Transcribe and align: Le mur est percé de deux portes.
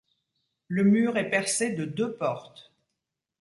Le 0.67 0.83
mur 0.83 1.15
est 1.19 1.29
percé 1.29 1.73
de 1.73 1.85
deux 1.85 2.15
portes. 2.15 2.71